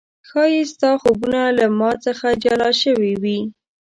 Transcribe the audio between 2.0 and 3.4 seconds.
څخه جلا شوي و